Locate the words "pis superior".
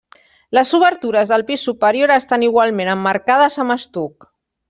1.49-2.13